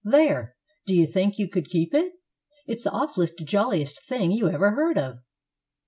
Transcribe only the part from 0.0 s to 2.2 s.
There! do you think you could keep it?